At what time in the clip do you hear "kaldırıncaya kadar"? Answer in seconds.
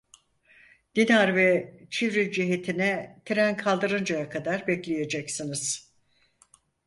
3.57-4.67